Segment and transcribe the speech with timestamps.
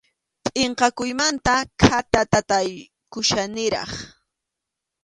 [0.43, 3.91] Pʼinqakuymanta khatatataykuchkaniraq.